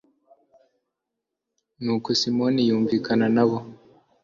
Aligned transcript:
nuko 1.81 2.09
simoni 2.19 2.61
yumvikana 2.69 3.25
na 3.35 3.43
bo 3.49 3.57